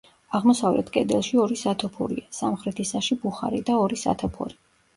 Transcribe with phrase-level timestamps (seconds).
[0.37, 4.63] აღმოსავლეთ კედელში ორი სათოფურია, სამხრეთისაში ბუხარი და ორი სათოფური.